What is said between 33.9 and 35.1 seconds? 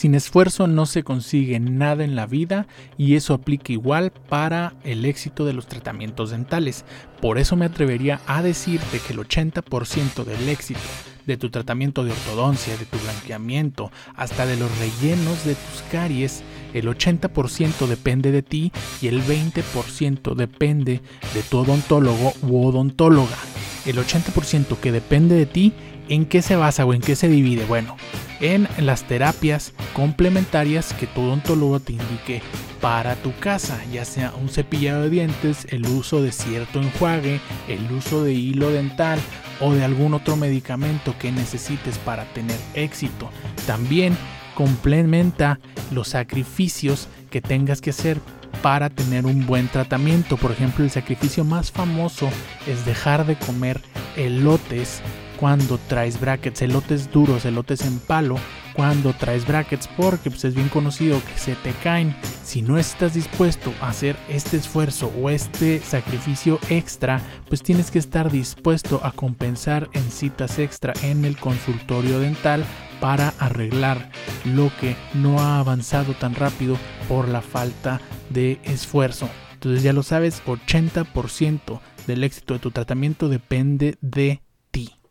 ya sea un cepillado de